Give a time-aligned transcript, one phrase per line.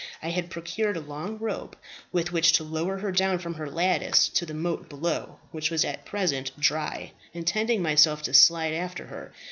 [0.23, 1.75] I had procured a long rope
[2.11, 5.85] with which to lower her down from her lattice to the moat below, which was
[5.85, 9.31] at present dry, intending myself to slide after her.